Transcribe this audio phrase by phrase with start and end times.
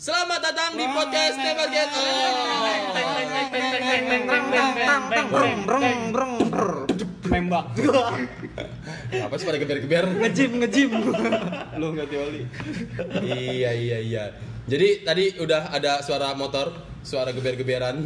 [0.00, 1.92] Selamat datang di podcast Never Get
[7.28, 7.76] Nembak.
[9.12, 10.08] Apa sih pada geber-geber?
[10.08, 10.90] Ngejim, ngejim.
[11.76, 12.48] Lu nggak tioli.
[13.28, 14.24] iya iya iya.
[14.64, 16.72] Jadi tadi udah ada suara motor,
[17.04, 18.00] suara geber-geberan.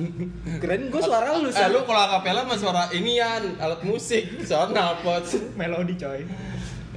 [0.59, 5.31] Keren gue suara lu Eh, lu kalau akapela mah suara inian, alat musik, suara knalpot.
[5.55, 6.27] melodi coy.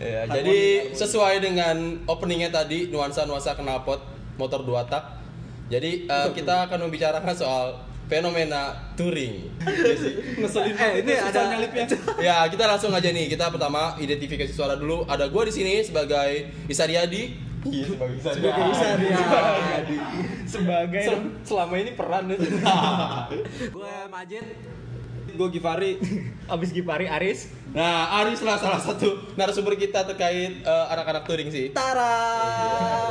[0.02, 5.04] Ya, jadi sesuai dengan openingnya tadi nuansa-nuansa knalpot motor dua tak.
[5.67, 7.75] Jadi eh, kita akan membicarakan soal
[8.07, 9.52] fenomena touring.
[9.59, 10.13] Iya sih.
[10.38, 10.73] Ngeselin.
[10.73, 11.85] Eh, ini ada- nyelipnya.
[12.17, 16.48] ya kita langsung aja nih kita pertama identifikasi suara dulu ada gua di sini sebagai
[16.65, 19.17] Isariadi iya sebagai Isariadi bisa dia
[20.48, 22.38] Sebagai Sel- selama ini peran ya.
[23.67, 24.45] gue Majid
[25.38, 26.02] Gue Givari.
[26.54, 31.70] Abis Gipari Aris nah Aris lah salah satu narasumber kita terkait eh, anak-anak touring sih
[31.70, 32.16] Tara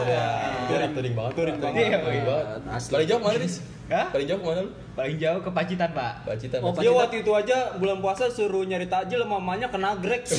[0.03, 0.27] ya,
[0.67, 2.27] touring touring banget touring banget Iya, touring iya.
[2.27, 2.47] banget
[2.89, 3.55] paling jauh mana Riz?
[3.87, 4.11] Hah?
[4.11, 4.71] paling jauh ke mana lu?
[4.97, 8.89] paling jauh ke Pacitan pak Pacitan Oh, Dia waktu itu aja bulan puasa suruh nyari
[8.89, 10.25] takjil sama mamanya kena grek.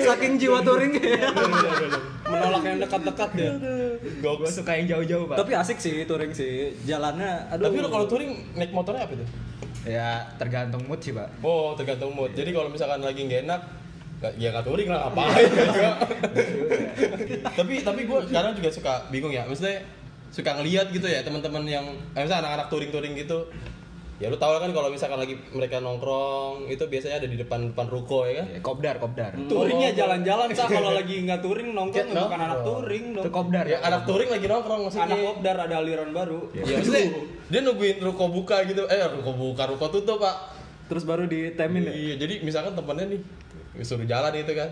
[0.00, 1.28] saking jiwa touring ya
[2.22, 3.52] Menolak yang dekat-dekat dia.
[4.02, 5.36] Gue suka yang jauh-jauh pak.
[5.38, 6.74] Tapi asik sih touring sih.
[6.82, 7.70] Jalannya aduh.
[7.70, 9.28] Tapi lu kalau touring naik motornya apa tuh?
[9.82, 11.26] ya tergantung mood sih pak.
[11.42, 12.30] Oh tergantung mood.
[12.34, 13.60] Jadi kalau misalkan lagi nggak enak
[14.22, 15.90] nggak- ya nggak touring lah ngapain juga
[17.58, 19.42] tapi tapi gue kadang juga suka bingung ya.
[19.46, 19.82] Maksudnya
[20.32, 23.50] suka ngeliat gitu ya teman-teman yang eh, misalnya anak-anak touring-touring gitu
[24.22, 27.90] ya lu tau kan kalau misalkan lagi mereka nongkrong itu biasanya ada di depan depan
[27.90, 28.46] ruko ya kan?
[28.54, 29.34] Ya, kopdar kopdar.
[29.50, 30.46] Touringnya jalan-jalan.
[30.54, 33.24] Sah kalau lagi nggak touring nongkrong Ya, bukan anak touring dong.
[33.26, 33.64] itu kopdar.
[33.66, 35.10] Ya anak touring lagi nongkrong maksudnya.
[35.10, 36.40] Anak kopdar ada aliran baru.
[36.54, 37.04] ya maksudnya
[37.50, 38.86] dia nungguin ruko buka gitu.
[38.86, 40.54] Eh ruko buka ruko tutup pak.
[40.86, 41.92] Terus baru ditemin ya?
[41.92, 43.20] Iya jadi misalkan temennya nih
[43.82, 44.70] suruh jalan itu kan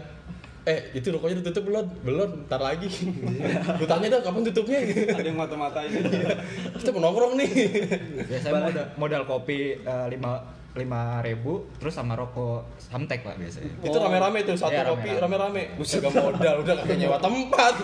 [0.62, 1.86] eh itu rukonya ditutup belum?
[2.04, 2.86] Belum ntar lagi.
[3.80, 4.78] Lu tanya dong kapan tutupnya?
[5.08, 5.88] Ada yang mata-matain.
[6.78, 7.50] kita mau nongkrong nih.
[8.28, 10.32] Biasanya modal, modal kopi eh, lima
[10.70, 13.72] lima ribu terus sama rokok samtek pak biasanya.
[13.82, 15.62] Itu rame-rame tuh satu Iya, kopi rame-rame.
[15.74, 15.82] rame-rame.
[15.82, 17.74] Udah modal udah kagak nyewa tempat.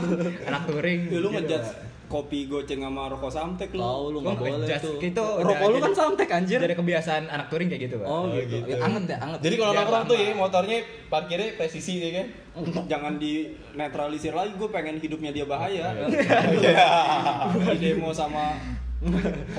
[0.47, 1.01] Anak touring.
[1.11, 1.75] Ya, lu gitu, Pak.
[2.07, 3.83] Kopi goceng sama rokok samtek lu.
[3.83, 4.97] tahu lu nggak boleh ngejudge tuh.
[5.03, 5.25] gitu.
[5.27, 6.59] Udah rokok lu kan jadi- samtek anjir.
[6.63, 8.07] Jadi kebiasaan anak touring kayak gitu pak.
[8.07, 8.69] Oh gitu, gitu.
[8.71, 9.39] Ya, anget ya anget.
[9.43, 10.79] Jadi kalau nongkrong tuh ya motornya
[11.11, 12.27] parkirnya presisi ya kan?
[12.93, 15.93] Jangan di netralisir lagi, gue pengen hidupnya dia bahaya.
[17.75, 18.57] Di demo sama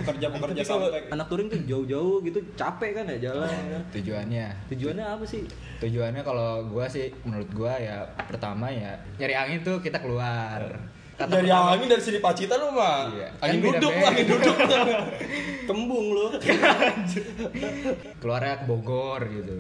[0.02, 1.14] pekerja-pekerja samtek.
[1.14, 3.50] anak touring tuh jauh-jauh gitu capek kan ya jalan?
[3.94, 4.48] Tujuannya.
[4.74, 5.46] Tujuannya apa sih?
[5.78, 10.58] Tujuannya kalau gua sih menurut gua ya pertama ya nyari angin tuh kita keluar
[11.18, 13.28] Kata dari pertama- angin dari sini Pacitan lu mah Iya.
[13.40, 14.56] angin Kan duduk angin duduk
[15.68, 16.26] Kembung lu.
[18.18, 19.54] keluarnya ke Bogor gitu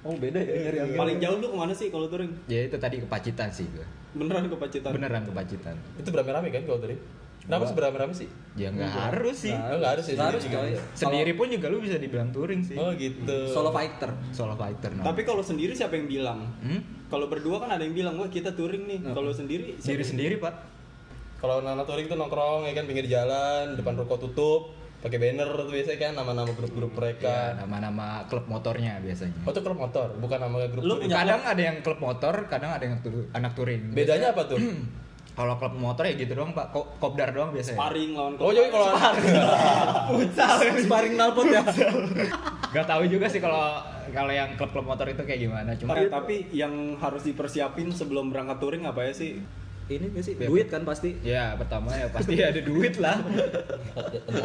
[0.00, 2.32] oh beda ya nyari angin Paling jauh lu ke mana sih kalau touring?
[2.46, 3.84] ya itu tadi ke Pacitan sih gua
[4.14, 4.90] Beneran ke Pacitan.
[4.90, 6.96] beneran ke Pacitan itu berame-rame kan kalau tadi
[7.38, 10.50] kenapa sih berame-rame sih ya nggak harus sih nggak harus ya Nggak harus, coy.
[10.72, 10.80] juga.
[10.96, 15.04] sendiri pun juga lu bisa dibilang touring sih oh gitu solo fighter solo fighter no.
[15.04, 16.40] Tapi kalau sendiri siapa yang bilang?
[16.58, 16.80] hmm?
[17.06, 18.98] Kalau berdua kan ada yang bilang, wah kita touring nih.
[19.04, 20.54] Kalau sendiri sendiri sendiri pak
[21.36, 25.68] Kalau anak touring tuh nongkrong ya kan pinggir jalan, depan ruko tutup, pakai banner tuh
[25.68, 27.36] biasanya kan nama-nama grup-grup ya mereka.
[27.54, 29.44] nama-nama klub motornya biasanya.
[29.44, 31.06] Oh itu klub motor, bukan nama grup Lu touring.
[31.06, 33.92] punya- kadang ada yang klub motor kadang ada yang tu- anak touring.
[33.92, 34.58] Bedanya apa tuh?
[35.36, 36.72] kalau klub motor ya gitu doang pak.
[36.72, 37.76] Ko- kopdar doang biasanya.
[37.76, 39.34] Sparring lawan Oh jadi kalau sparring.
[41.20, 41.62] Nalpot ya?
[42.74, 43.76] Gak tahu juga sih kalau
[44.10, 45.70] kalau yang klub-klub motor itu kayak gimana.
[45.76, 49.44] Cuma Eh, tapi yang harus dipersiapin sebelum berangkat touring apa ya sih?
[49.88, 53.22] Ini gak sih duit kan pasti ya pertama ya pasti ada duit lah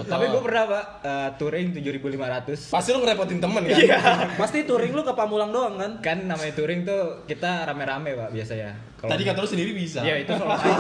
[0.03, 3.73] tapi gue pernah pak eh, touring 7.500 pasti lu ngerepotin temen kan?
[3.75, 3.97] Iya.
[4.41, 8.69] pasti touring lu ke Pamulang doang kan kan namanya touring tuh kita rame-rame pak biasanya
[8.95, 9.99] Kalau- Tadi kata lu sendiri bisa.
[9.99, 10.77] ya itu fighter.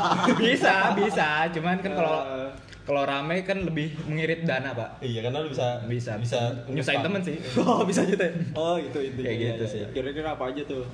[0.40, 2.50] bisa bisa cuman kan kalau Eh.
[2.82, 7.20] kalau rame kan lebih mengirit dana pak Iya karena lu bisa bisa bisa nyusahin temen
[7.20, 9.20] sih oh bisa gitu ya Oh itu itu.
[9.20, 9.78] Kayak Iya, gitu iya, sih.
[9.78, 9.88] iya.
[9.92, 10.88] Kira-kira apa aja tuh?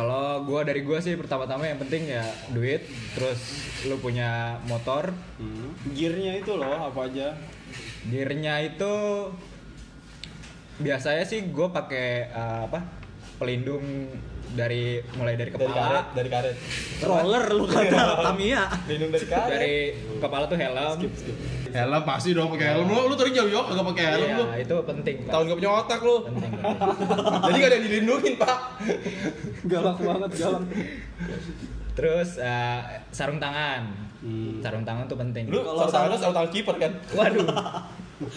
[0.00, 2.80] Kalau gua dari gua sih pertama-tama yang penting ya duit
[3.12, 3.36] terus
[3.84, 5.76] lu punya motor Hmm.
[5.92, 7.36] Gearnya itu loh apa aja?
[8.00, 8.92] gearnya itu
[10.80, 12.80] biasanya sih gue pakai eh, apa
[13.36, 14.08] pelindung
[14.50, 14.82] dari
[15.14, 16.54] mulai dari dari karet, kepala dari karet.
[17.00, 19.50] roller lu kata Tamiya Lindung dari karet.
[19.52, 19.74] dari
[20.18, 20.98] kepala tuh helm
[21.70, 22.84] helm pasti dong pakai helm.
[22.84, 24.44] Lu lu touring jauh-jauh kagak pakai helm lu.
[24.48, 25.30] iya itu penting Pak.
[25.30, 26.16] Tahun gak punya otak lu.
[26.24, 26.50] penting.
[27.46, 28.58] Jadi gak ada yang dilindungin, Pak.
[29.64, 30.62] Galak banget galak.
[31.92, 34.60] terus eh, sarung tangan Hmm.
[34.60, 36.92] sarung tangan tuh penting Lu Kalau kalau tangan sarung- sarung tangan kiper kan?
[37.10, 37.46] waduh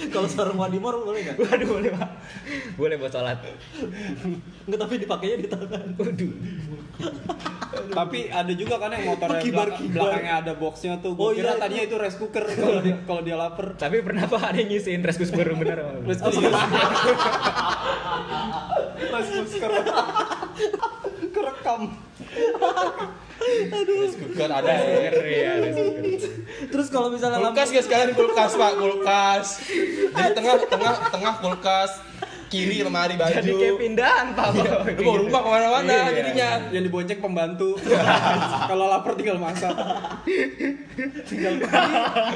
[0.10, 1.36] Kalau sarung wadimor boleh nggak?
[1.38, 2.10] Waduh boleh pak.
[2.74, 3.36] Boleh buat sholat.
[4.64, 5.92] Enggak tapi dipakainya di tangan.
[5.94, 6.32] Waduh.
[7.74, 10.00] Tapi ada juga kan yang motornya Kibar, belakang- kibar.
[10.00, 11.12] belakangnya ada boxnya tuh.
[11.14, 13.76] Gue Oh, kira iya, tadinya itu rice cooker kalau dia kalau dia lapar.
[13.76, 15.78] Tapi pernah pak ada yang ngisiin rice cooker bener?
[16.02, 16.52] Rice cooker.
[19.04, 19.72] rice cooker.
[21.30, 21.82] Kerekam.
[23.84, 25.12] Rice cooker ada ya
[25.60, 26.04] rice cooker.
[26.74, 29.48] Terus kalau misalnya kulkas guys sekalian kulkas pak kulkas
[30.10, 31.92] jadi tengah tengah tengah kulkas
[32.50, 34.48] kiri lemari baju Jadi kayak pindahan pak.
[34.98, 36.10] lu bawa rumah ke mana-mana Iya.
[36.14, 37.70] jadinya Yang dibonceng pembantu.
[38.70, 39.74] kalau lapar tinggal masak.
[41.30, 41.54] tinggal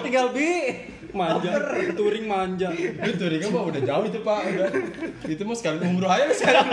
[0.01, 0.53] tinggal bi
[1.13, 1.51] Manja.
[1.95, 2.69] Touring manja.
[2.73, 4.67] itu touring mah udah jauh itu pak udah
[5.27, 6.67] itu mah sekali umroh aja sekarang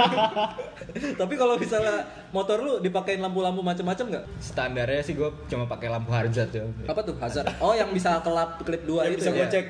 [1.14, 4.24] Tapi kalau misalnya motor lu dipakein lampu-lampu macam-macam nggak?
[4.42, 6.64] Standarnya sih gue cuma pakai lampu Hazard ya.
[6.86, 7.46] Apa tuh hazard?
[7.62, 9.36] Oh yang bisa kelap klip dua Yang itu bisa ya?
[9.38, 9.66] gue cek.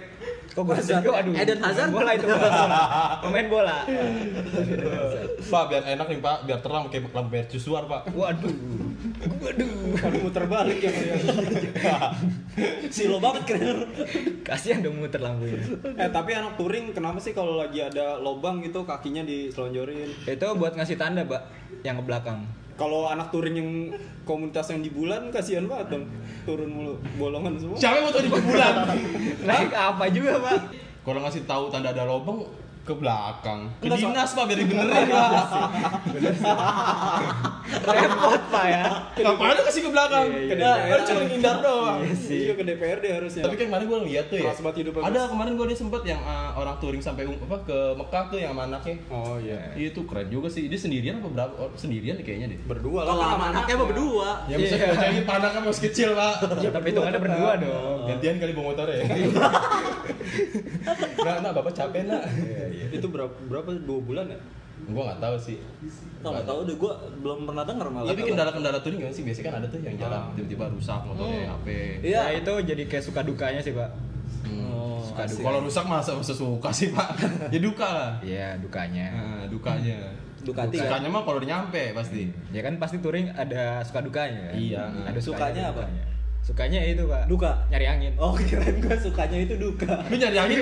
[0.52, 1.02] Kok gue Hazard.
[1.02, 1.32] aduh.
[1.32, 1.90] Eden Hazard.
[1.90, 3.24] Bola itu Pak.
[3.24, 3.76] Pemain bola.
[5.44, 8.52] pak biar enak nih pak biar terang kayak lampu mercusuar pak Waduh.
[9.40, 9.70] Waduh.
[9.94, 10.90] Kalau muter balik ya.
[12.94, 13.78] Silo banget keren.
[14.40, 15.58] Kasihan dong muter lampunya.
[15.96, 20.08] eh tapi anak touring kenapa sih kalau lagi ada lobang gitu kakinya diselonjorin?
[20.24, 21.42] Itu buat ngasih tanda, Pak,
[21.82, 22.38] yang ke belakang.
[22.74, 23.70] Kalau anak touring yang
[24.26, 26.04] komunitas yang di bulan kasihan banget dong
[26.42, 27.78] turun mulu bolongan semua.
[27.78, 28.74] siapa yang mau tahu di bulan
[29.48, 30.58] Naik apa juga, Pak?
[31.04, 32.42] kalau ngasih tahu tanda ada lubang
[32.84, 35.30] ke belakang ke Enggak, so- dinas pak biar dibenerin pak
[37.64, 38.84] Repot, Pak ya.
[39.16, 40.72] ngapain lu kasih ke belakang Iya, iya, ke iya.
[40.84, 43.42] DPR cuma ngindar doang Iya ke DPRD harusnya.
[43.42, 44.52] tapi kan kemarin gue lihat tuh ya
[45.00, 48.38] ada kemarin gue dia sempet yang uh, orang touring sampai um- apa ke Mekah tuh
[48.38, 49.72] yang sama anaknya Oh iya.
[49.74, 50.66] Iya itu keren juga sih.
[50.66, 51.54] Dia sendirian apa berapa?
[51.56, 52.58] Oh, sendirian kayaknya deh.
[52.62, 53.10] Berdua lah.
[53.10, 54.30] Kalau kan sama anaknya mah berdua.
[54.44, 54.86] Ya bisa Iya.
[54.92, 56.34] bayangin panaknya masih kecil, Pak.
[56.64, 57.98] Ya, tapi itu ada berdua dong.
[58.06, 59.02] Gantian kali bawa motor ya.
[61.20, 62.22] nah, nah, Bapak capek, Nak.
[62.90, 64.38] Itu berapa berapa dua bulan ya?
[64.84, 65.56] Gua nggak tahu sih.
[66.20, 68.08] Nggak nggak tahu deh, gua belum pernah denger malah.
[68.10, 69.24] Tapi kendala-kendala touring gimana sih?
[69.24, 70.28] Biasanya kan ada tuh yang jalan Ah.
[70.34, 71.66] tiba-tiba rusak motornya, HP.
[72.02, 72.20] Iya.
[72.20, 73.90] Ya, itu jadi kayak suka dukanya sih, Pak.
[74.44, 74.68] Hmm.
[74.68, 75.40] Oh, Suka duka.
[75.40, 77.08] Kalau rusak masa masa suka sih, Pak.
[77.54, 78.12] ya duka lah.
[78.20, 79.06] Iya, dukanya.
[79.14, 79.98] Nah, dukanya.
[80.44, 80.84] Ducati kan?
[80.84, 82.28] Sukanya mah kalau udah nyampe pasti.
[82.52, 84.52] Ya kan pasti touring ada suka dukanya.
[84.52, 84.60] kan?
[84.60, 84.84] Iya.
[85.08, 85.82] Ada Sukanya ada apa?
[85.88, 86.04] dukanya.
[86.44, 87.24] Sukanya itu, Pak.
[87.24, 87.56] Duka.
[87.72, 88.12] Nyari angin.
[88.20, 90.04] Oh kirain gua sukanya itu duka.
[90.12, 90.58] Lu nyari angin,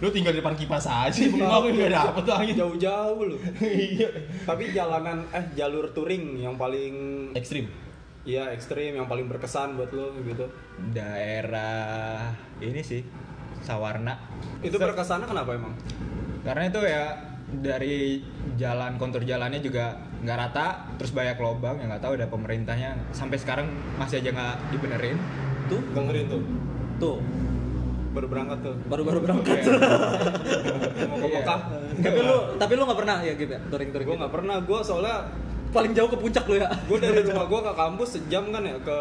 [0.00, 1.20] lu tinggal di depan kipas aja.
[1.20, 2.54] Rumah lu nggak dapet tuh angin.
[2.56, 3.40] Jauh-jauh loh.
[3.60, 4.08] Iya.
[4.48, 7.68] Tapi jalanan eh jalur touring yang paling Ekstrim.
[8.28, 10.48] Iya ekstrim yang paling berkesan buat lo gitu.
[10.96, 13.04] Daerah ini sih
[13.60, 14.16] Sawarna.
[14.64, 15.76] Itu berkesannya kenapa emang?
[16.44, 17.04] Karena itu ya
[17.48, 18.20] dari
[18.60, 20.66] jalan kontur jalannya juga nggak rata,
[20.96, 25.16] terus banyak lubang yang nggak tahu ada pemerintahnya sampai sekarang masih aja nggak dibenerin.
[25.66, 26.42] Tuh, Dengerin tuh.
[26.98, 27.18] tuh.
[28.08, 28.74] Baru berangkat tuh.
[28.84, 29.58] Baru-baru berangkat.
[31.08, 31.38] Mau ke Iya.
[31.38, 31.60] Mekah.
[31.98, 34.22] tapi lu tapi lu nggak pernah ya gitu ya touring-touring Gue gitu?
[34.24, 34.56] nggak pernah.
[34.60, 35.16] Gue soalnya
[35.68, 36.66] paling jauh ke puncak lu ya.
[36.66, 38.98] gue dari rumah gue ke kampus sejam kan ya ke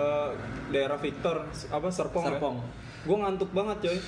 [0.70, 2.56] daerah Victor apa Serpong, Serpong.
[2.58, 2.66] ya.
[3.04, 4.00] Gue ngantuk banget coy.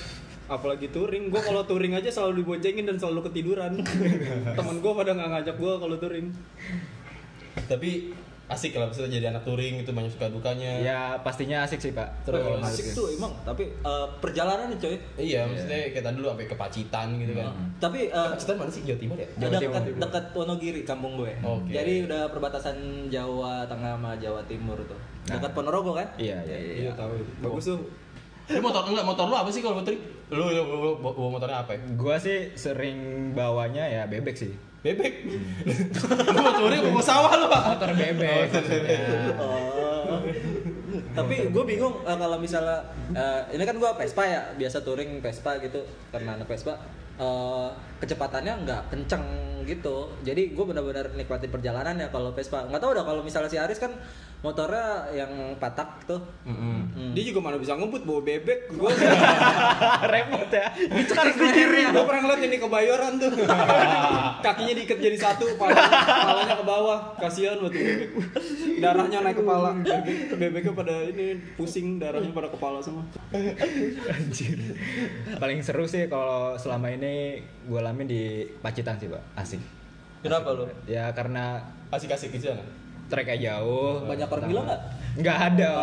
[0.50, 3.78] Apalagi touring, gue kalau touring aja selalu diboncengin dan selalu ketiduran.
[4.58, 6.28] Temen gue pada nggak ngajak gue kalau touring.
[7.66, 8.14] Tapi
[8.50, 10.82] asik lah bisa jadi anak touring itu banyak suka dukanya.
[10.82, 12.10] Ya pastinya asik sih pak.
[12.24, 16.28] Terus Kalau asik tuh emang tapi eh, perjalanan nih coy Iya, maksudnya kayak tadi dulu
[16.28, 17.54] sampai ke Pacitan gitu kan.
[17.78, 18.82] tapi eh, Pacitan mana sih?
[18.82, 19.30] Jawa Timur ya?
[19.38, 20.00] Jawa dekat Timur.
[20.02, 21.70] dekat Wonogiri kampung gue Oke.
[21.70, 22.76] jadi udah perbatasan
[23.08, 24.98] Jawa Tengah sama Jawa Timur tuh
[25.30, 25.38] Nah.
[25.38, 27.22] dekat Ponorogo kan Iya, iya, Iya tahu.
[27.40, 27.78] Bagus tuh.
[28.50, 30.02] Lu motor enggak motor lu apa sih kalau touring?
[30.28, 31.82] Lu, lu, lu, lu bawa motornya apa ya?
[31.94, 32.98] Gua sih sering
[33.32, 34.50] bawanya ya bebek sih.
[34.80, 35.14] Bebek.
[36.32, 37.64] lu apa mau sawah lu, Pak?
[37.76, 38.48] Motor bebek.
[39.36, 40.24] Oh.
[41.14, 42.82] tapi gue bingung eh, kalau misalnya
[43.14, 46.80] eh, ini kan gue Vespa ya biasa touring Vespa gitu karena anak Vespa
[47.20, 47.70] eh,
[48.00, 49.24] kecepatannya nggak kenceng
[49.68, 53.60] gitu jadi gue benar-benar nikmatin perjalanan ya kalau Vespa nggak tahu udah kalau misalnya si
[53.62, 53.94] Aris kan
[54.40, 57.16] motornya yang patak tuh Hmm.
[57.16, 58.70] Dia juga mana bisa ngebut bawa bebek.
[58.80, 58.92] Gue
[60.10, 60.68] Repot ya.
[61.16, 63.32] harus di kiri gue pernah ngeliat ini kebayoran tuh.
[64.46, 67.00] Kakinya diikat jadi satu, palanya, palanya ke bawah.
[67.18, 68.10] Kasihan buat bebek.
[68.84, 69.74] Darahnya naik kepala.
[69.80, 73.04] Bebek, bebeknya pada ini pusing, darahnya pada kepala semua.
[74.12, 74.60] Anjir.
[75.40, 79.24] Paling seru sih kalau selama ini gue alamin di Pacitan sih pak.
[79.34, 79.58] Asik.
[80.22, 80.70] Kenapa lu?
[80.86, 81.58] Ya karena
[81.90, 82.62] Asik-asik gitu kan?
[83.10, 84.06] treknya jauh.
[84.06, 84.82] Banyak orang bilang nggak?
[85.26, 85.74] Nggak ada.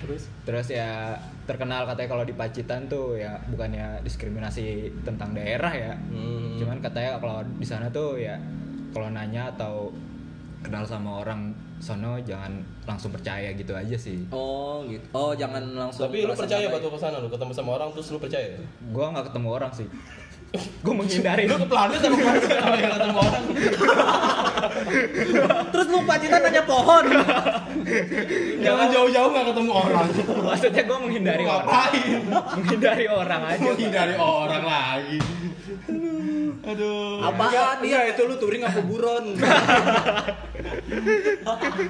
[0.00, 1.12] terus Terus ya
[1.44, 5.92] terkenal katanya kalau di Pacitan tuh ya bukannya diskriminasi tentang daerah ya.
[5.92, 6.56] Hmm.
[6.56, 8.40] Cuman katanya kalau di sana tuh ya
[8.96, 9.92] kalau nanya atau
[10.66, 12.50] kenal sama orang sono jangan
[12.82, 14.26] langsung percaya gitu aja sih.
[14.34, 17.88] oh gitu oh jangan langsung Tapi lu percaya batu ke sana lu ketemu sama orang
[17.94, 18.58] terus lu percaya?
[18.90, 19.86] Gua nggak ketemu orang sih.
[20.56, 22.16] gue menghindari Lu ke planet sama
[22.78, 23.44] yang ketemu orang.
[25.68, 27.04] Terus lupa cita nanya pohon.
[28.62, 30.06] Jangan jauh-jauh nggak ketemu orang.
[30.46, 32.20] maksudnya gue menghindari Lu orang ngapain?
[32.56, 35.18] menghindari orang aja Menghindari orang lagi.
[36.62, 37.20] Aduh.
[37.20, 38.12] Apaan Iya dia?
[38.12, 39.24] itu lu touring apa buron?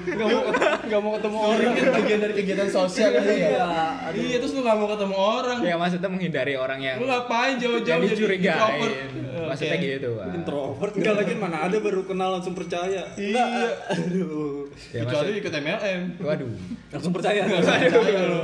[0.07, 0.41] Gak mau
[0.81, 3.33] gak mau ketemu Orang kan bagian dari kegiatan sosial kan ya.
[3.33, 3.67] Iya.
[4.11, 5.57] Iya, terus lu nggak mau ketemu orang.
[5.61, 9.47] ya maksudnya menghindari orang yang Lu ngapain jauh-jauh jadi dicurigain introvert?
[9.47, 10.25] maksudnya gitu Pak.
[10.33, 13.01] Introvert enggak lagi mana ada baru kenal langsung percaya.
[13.13, 13.45] Iya.
[13.89, 14.67] Aduh.
[14.91, 16.01] Ya, Kecuali ikut MLM.
[16.19, 16.51] waduh
[16.89, 17.41] Langsung percaya.
[17.43, 17.87] Percaya
[18.23, 18.39] lu.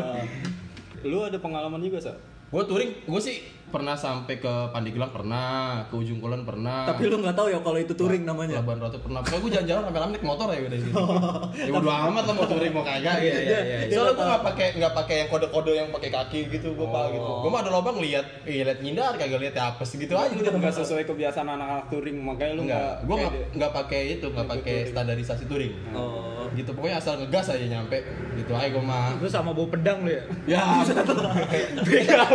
[1.03, 2.13] Lu ada pengalaman juga, Sa?
[2.47, 3.41] Gue touring, gue sih
[3.73, 6.85] pernah sampai ke Pandeglang pernah, ke Ujung Kulon pernah.
[6.85, 8.61] Tapi lu nggak tahu ya kalau itu touring namanya.
[8.61, 9.25] Labuan Ratu pernah.
[9.25, 10.93] Pokoknya gue jalan-jalan sampai naik motor ya udah gitu.
[11.67, 13.39] ya bodo amat lah mau touring mau kagak gitu.
[13.41, 13.95] Iya, iya, iya, iya.
[13.97, 17.31] Soalnya gue nggak pakai nggak pakai yang kode-kode yang pakai kaki gitu gue pak gitu.
[17.33, 17.41] Oh.
[17.41, 20.53] Gue mah ada lobang lihat, iya lihat nyindar kagak lihat ya apa gitu aja udah
[20.53, 24.75] Enggak sesuai kebiasaan anak-anak touring makanya lu Enggak, gue nggak nggak pakai itu, nggak pakai
[24.93, 25.73] standarisasi touring.
[25.97, 26.32] Oh.
[26.53, 27.97] Gitu pokoknya asal ngegas aja nyampe
[28.33, 29.17] gitu aja gue mah.
[29.17, 30.61] lu sama bawa pedang lu ya Ya,
[31.83, 32.29] begal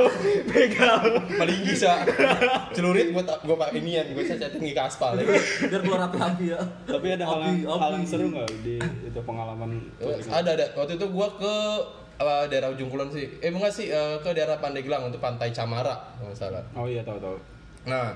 [0.44, 0.98] begal
[1.30, 2.02] paling bisa
[2.70, 5.24] celurit gue gue pakai inian, gue saya tinggi ke aspal ya.
[5.64, 6.60] Biar keluar api-api ya.
[6.84, 7.94] Tapi ada hal Api, yang, hal api.
[7.94, 10.28] yang seru nggak di itu pengalaman touring?
[10.28, 11.54] ada ada waktu itu gua ke
[12.18, 15.94] uh, daerah ujung kulon sih eh enggak sih uh, ke daerah Pandeglang untuk pantai Camara
[16.16, 17.36] kalau salah Oh iya tahu tahu.
[17.84, 18.12] nah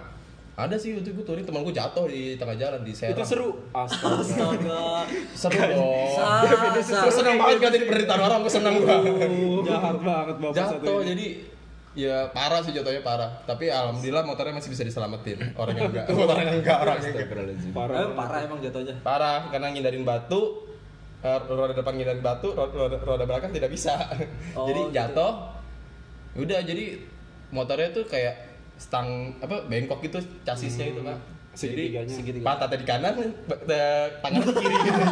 [0.55, 3.25] ada sih waktu itu gua touring teman gua jatuh di tengah jalan di Serang Itu
[3.25, 3.49] seru.
[3.73, 4.21] Astaga.
[4.21, 4.85] Astaga.
[5.41, 6.09] seru dong
[6.85, 8.97] Sa- gua seneng banget kan jadi penderitaan orang gua seneng gua
[9.63, 11.27] Jahat banget bapak satu jatuh jadi
[11.93, 16.53] ya parah sih jatuhnya parah tapi alhamdulillah motornya masih bisa diselamatin orang yang enggak motornya
[16.55, 17.29] enggak orangnya enggak
[17.71, 17.97] parah.
[17.99, 18.95] Eh, parah emang jatuhnya.
[19.01, 20.69] parah karena ngindarin batu
[21.21, 23.93] eh, roda depan ngindarin batu roda, roda, roda belakang tidak bisa
[24.53, 24.93] Oh, jadi gitu.
[24.95, 25.33] jatuh
[26.35, 26.85] udah jadi
[27.51, 28.52] motornya tuh kayak
[28.83, 31.19] stang apa bengkok gitu chasisnya itu pak
[31.53, 32.09] Segitiganya.
[32.09, 33.15] jadi pantatnya di kanan
[34.25, 35.03] tangan di kiri gitu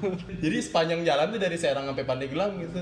[0.46, 2.80] jadi sepanjang jalan tuh dari Serang sampai Pandeglang gitu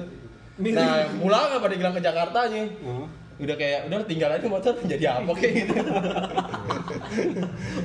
[0.70, 3.08] nah pulang ke Pandeglang ke Jakarta nya Hah?
[3.36, 5.74] udah kayak udah tinggal aja motor jadi apa kayak gitu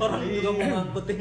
[0.01, 1.19] Orang juga mau ngangkutin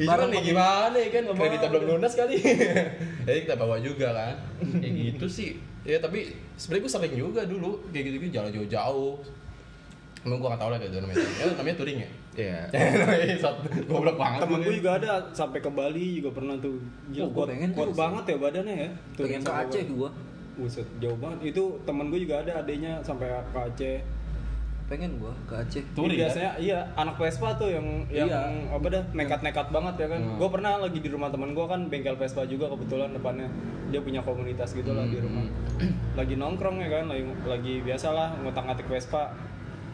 [0.00, 2.36] Ya cuman nih gimana ya kan kreditnya belum lunas kali.
[3.26, 4.36] Jadi kita bawa juga kan.
[4.80, 5.50] Kayak gitu sih.
[5.84, 9.20] Ya tapi sebenarnya gue sering juga dulu kayak gitu-gitu jalan jauh-jauh.
[10.24, 11.20] Emang gue gak tau lah itu namanya.
[11.20, 12.10] Ya, namanya touring ya.
[12.34, 12.58] Iya.
[13.38, 14.42] Satu goblok banget.
[14.42, 16.82] Temen gue juga ada sampai ke Bali juga pernah tuh.
[17.08, 17.94] Gila, Oh, gua kuat, pengen kuat tuh.
[17.94, 18.88] banget ya badannya ya.
[19.14, 20.08] Pengen ke Aceh gua.
[20.54, 21.38] Buset, jauh banget.
[21.50, 23.98] Itu temen gue juga ada adanya sampai ke Aceh.
[24.84, 25.82] Pengen gua ke Aceh.
[25.92, 26.20] Touring, kan?
[26.26, 28.42] biasanya iya anak Vespa tuh yang yang Iya.
[28.68, 30.20] apa dah nekat-nekat banget ya kan.
[30.20, 30.36] Hmm.
[30.36, 33.46] Gue pernah lagi di rumah temen gue kan bengkel Vespa juga kebetulan depannya
[33.88, 35.46] dia punya komunitas gitu lah di rumah.
[36.18, 39.30] Lagi nongkrong ya kan, lagi lagi biasa lah ngutang-ngatik Vespa.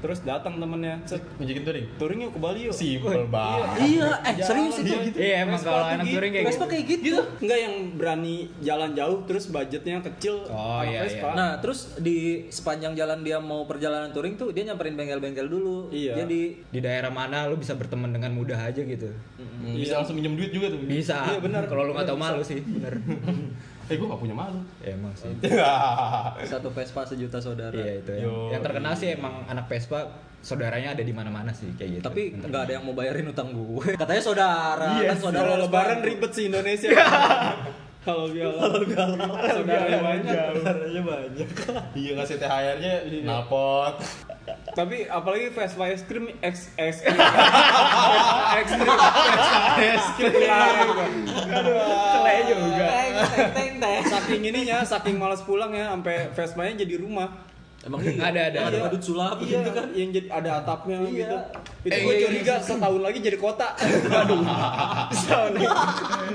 [0.01, 1.87] Terus datang temennya, set, Ngajakin touring.
[1.95, 2.73] touring yuk ke Bali yuk.
[2.73, 3.69] Simple banget.
[3.79, 4.83] Iya, eh Jalan serius itu.
[4.83, 5.17] dia gitu.
[5.17, 6.15] Iya, emang kalau anak gitu.
[6.15, 6.71] touring kayak Vespa gitu.
[6.71, 7.15] kayak gitu.
[7.39, 10.35] Enggak yang berani jalan jauh terus budgetnya kecil.
[10.47, 11.31] Oh, iya, iya.
[11.31, 15.89] Nah, terus di sepanjang jalan dia mau perjalanan touring tuh dia nyamperin bengkel-bengkel dulu.
[15.91, 16.17] Iya.
[16.19, 19.13] Jadi Di daerah mana lu bisa berteman dengan mudah aja gitu.
[19.37, 20.81] Hmm, Bisa langsung minjem duit juga tuh.
[20.81, 21.29] Bisa.
[21.29, 21.65] Iya, benar.
[21.65, 22.95] Kalau lu nggak tahu Benar, malu sih, bener.
[23.91, 24.63] Eh gue gak punya malu.
[24.79, 25.35] Ya, emang sih.
[26.55, 27.75] satu Vespa sejuta saudara.
[27.75, 28.55] Iya itu yang, Yo.
[28.55, 30.07] yang terkenal sih emang anak Vespa
[30.41, 32.05] saudaranya ada di mana-mana sih kayak gitu.
[32.07, 33.93] Tapi nggak ada yang mau bayarin utang gue.
[34.01, 36.95] Katanya saudara, Iya, kan saudara lebaran ribet sih Indonesia.
[38.01, 38.61] Kalau biala.
[38.65, 39.25] Kalau biala.
[39.53, 40.57] Saudaranya banyak.
[40.57, 41.49] Saudaranya banyak.
[41.93, 42.93] Iya ngasih THR-nya
[43.29, 44.01] nalpot.
[44.73, 46.97] Tapi apalagi Vespa es krim X krim.
[47.05, 48.89] Vespa es krim.
[49.85, 50.49] Es krim.
[51.85, 52.87] Celek juga.
[54.01, 57.29] Saking ininya, saking malas pulang ya sampai Vespa-nya jadi rumah.
[57.81, 58.13] Emang iya?
[58.21, 58.79] Ada, ada, ada.
[58.85, 59.89] badut sulap Iya gitu kan.
[59.97, 61.09] yang jadi ada atapnya Iya.
[61.17, 61.37] gitu.
[61.81, 63.69] Itu Eh, gue iya, curiga setahun lagi jadi kota.
[64.21, 64.41] Aduh.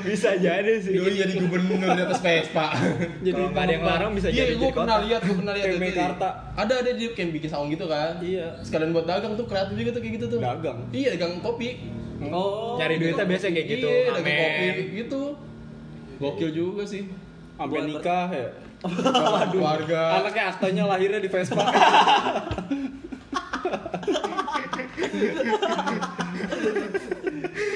[0.01, 0.97] bisa jadi sih.
[0.97, 2.73] Dulu jadi gubernur di atas Vespa.
[3.21, 5.53] Jadi Kalau nggak ada yang larang bisa Iya, jadi gue jadi pernah lihat, gue pernah
[5.53, 5.77] lihat itu.
[5.79, 6.27] Mekarta.
[6.57, 8.17] Ada ada dia kayak bikin saung gitu kan.
[8.19, 8.47] Iya.
[8.65, 10.39] Sekalian buat dagang tuh kreatif juga tuh kayak gitu tuh.
[10.41, 10.77] Dagang.
[10.89, 11.69] Iya, dagang kopi.
[12.25, 12.79] Oh.
[12.81, 13.85] Nyari duitnya biasa kayak gitu.
[13.85, 14.65] Iya, dagang kopi
[14.97, 15.21] gitu.
[16.15, 17.05] Gokil juga sih.
[17.55, 18.47] Sampai Buat nikah ya.
[19.35, 19.61] Waduh.
[19.63, 20.01] Warga.
[20.21, 21.63] Anaknya aktanya lahirnya di Vespa.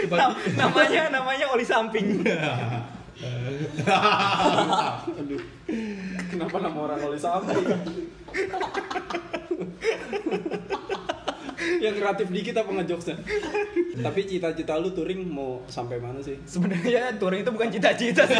[0.09, 2.25] Nam- namanya namanya oli samping.
[5.15, 5.41] Aduh.
[6.29, 7.63] Kenapa nama orang oleh samping?
[11.83, 13.17] yang kreatif dikit apa ngejokesnya?
[14.05, 16.39] Tapi cita-cita lu touring mau sampai mana sih?
[16.47, 18.39] Sebenarnya touring itu bukan cita-cita sih.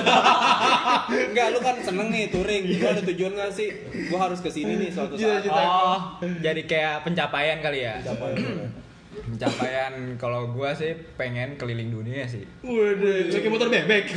[1.32, 2.64] Enggak, lu kan seneng nih touring.
[2.80, 3.70] Lu ada tujuan gak sih?
[4.08, 5.44] Gua harus ke sini nih suatu saat.
[5.44, 5.62] Cita-cita.
[5.68, 6.00] Oh,
[6.40, 8.00] jadi kayak pencapaian kali ya.
[8.04, 8.38] Apa ya?
[9.30, 12.48] Pencapaian kalau gua sih pengen keliling dunia sih.
[12.64, 14.16] Waduh, pakai motor bebek.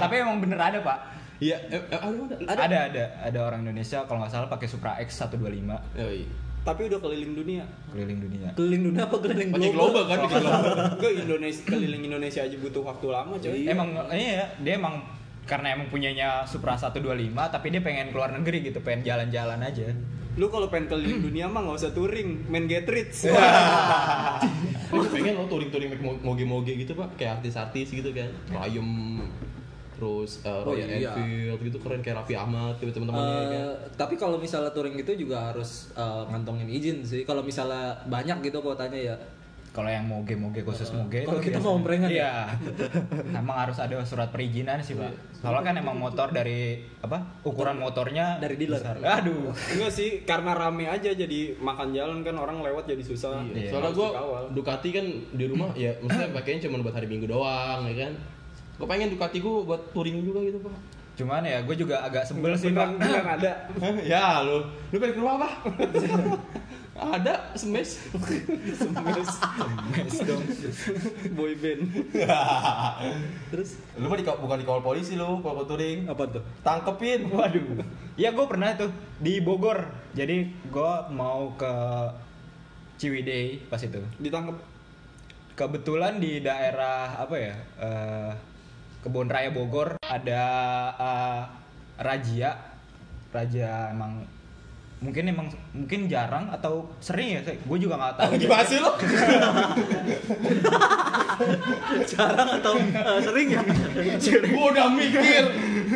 [0.00, 0.98] Tapi emang bener ada, Pak.
[1.42, 2.00] Iya, eh, eh,
[2.46, 2.62] ada ada.
[2.62, 5.42] Ada ada ada orang Indonesia kalau nggak salah pakai Supra X 125
[5.98, 6.30] Oh, iya.
[6.62, 7.64] Tapi udah keliling dunia.
[7.90, 8.48] keliling dunia.
[8.54, 9.74] Keliling dunia apa keliling global?
[9.74, 10.62] global kan, global.
[10.94, 13.66] Gue Indonesia keliling Indonesia aja butuh waktu lama coy.
[13.66, 15.02] Emang iya dia emang
[15.42, 17.02] karena emang punyanya Supra 125
[17.34, 19.90] tapi dia pengen keluar negeri gitu, pengen jalan-jalan aja.
[20.38, 23.26] Lu kalau pengen keliling dunia mah nggak usah touring, main get rich.
[24.92, 29.18] Aku pengen lo touring-touring pakai mo- moge-moge gitu pak, kayak artis-artis gitu kan, Rayem,
[30.02, 31.14] terus uh, Oh, Royal iya.
[31.14, 33.66] Enfield gitu keren kayak Raffi Ahmad gitu teman-temannya Eh, kan.
[33.96, 37.22] tapi kalau misalnya touring gitu juga harus eh, ngantongin izin sih.
[37.22, 39.16] Kalau misalnya banyak gitu kuotanya ya.
[39.72, 42.44] Kalau yang moge-moge khusus moge kalau itu kita mau omprengan Iya.
[43.40, 45.08] emang harus ada surat perizinan sih, Pak.
[45.32, 47.40] Soalnya kan emang motor dari apa?
[47.40, 48.76] Ukuran motornya Dari dealer.
[48.76, 49.00] besar.
[49.00, 49.48] Aduh.
[49.72, 53.40] Enggak sih, karena rame aja jadi makan jalan kan orang lewat jadi susah.
[53.48, 53.72] Iya.
[53.72, 54.08] Harus Soalnya gue.
[54.52, 58.12] Ducati kan di rumah ya, maksudnya pakainya cuma buat hari Minggu doang ya kan.
[58.82, 60.74] Gue pengen Ducati gue buat touring juga gitu pak.
[61.14, 62.98] Cuman ya gue juga agak sebel sih, Pak.
[62.98, 63.70] beneran ada.
[64.10, 65.48] ya lo, lu pengen ke rumah apa?
[66.98, 68.02] Ada semes.
[68.82, 69.30] Semes.
[69.94, 70.42] Mes dong.
[71.38, 71.94] Boy band.
[73.54, 76.10] Terus lu mah di, bukan dikawal polisi lu kalau mau touring.
[76.10, 76.42] apa tuh?
[76.66, 77.30] Tangkepin.
[77.30, 77.86] Waduh.
[78.18, 78.90] Iya gue pernah tuh
[79.22, 79.78] di Bogor.
[80.18, 81.70] Jadi gue mau ke
[82.98, 84.02] Ciwidey pas itu.
[84.18, 84.58] Ditangkap.
[85.54, 87.54] Kebetulan di daerah apa ya?
[87.78, 88.32] eh,
[89.02, 90.42] Kebun Raya Bogor ada
[90.94, 91.42] eh,
[91.98, 92.54] razia.
[93.34, 94.22] Razia emang
[95.02, 98.94] mungkin emang mungkin jarang atau sering ya gue juga nggak tahu Gimana sih lo?
[102.06, 103.62] Jarang atau eh, sering ya?
[104.22, 105.44] gue udah mikir,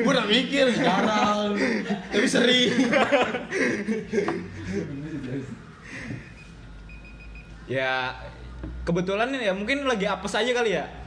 [0.03, 1.55] gue udah mikir jarang,
[2.11, 2.75] tapi sering.
[7.71, 8.11] ya
[8.83, 11.06] kebetulan ya mungkin lagi apes aja kali ya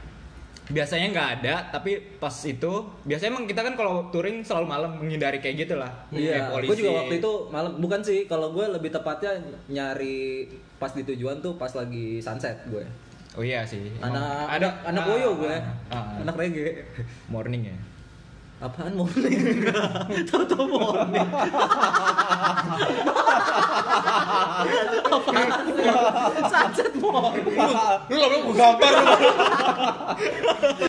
[0.70, 2.72] biasanya nggak ada tapi pas itu
[3.02, 6.76] biasanya emang kita kan kalau touring selalu malam menghindari kayak gitu lah Iya, Kayak gue
[6.78, 9.34] juga waktu itu malam bukan sih kalau gue lebih tepatnya
[9.66, 10.46] nyari
[10.78, 12.86] pas di tujuan tuh pas lagi sunset gue.
[13.34, 15.54] oh iya sih Anak anak anak ah, boyo gue,
[15.90, 16.82] ah, ah, anak reggae.
[17.26, 17.76] morning ya
[18.60, 19.72] 阿潘冇嚟噶，
[20.30, 21.16] 偷偷冇你。
[21.18, 22.60] 哈哈哈哈
[26.12, 26.50] 哈！
[26.74, 27.32] 真真冇，
[28.08, 28.78] 你老公不干了。